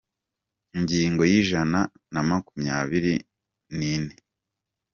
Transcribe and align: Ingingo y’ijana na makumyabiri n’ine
Ingingo 0.75 1.21
y’ijana 1.31 1.79
na 2.13 2.21
makumyabiri 2.27 3.13
n’ine 3.77 4.13